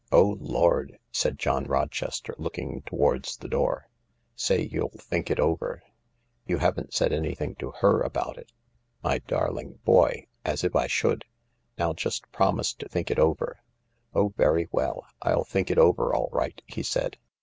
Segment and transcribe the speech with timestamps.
[0.11, 3.87] "Oh Lord!" said John Rochester, looking towards the door.
[4.35, 5.83] "Say you'll think it over.""
[6.47, 8.51] You haven't said anything to her about it?""
[9.03, 10.25] My darling boy!
[10.43, 11.23] As if I should!
[11.77, 13.59] Now just promise to think it over,""
[14.15, 17.17] Oh, very well, I'll think it over all right/' he said.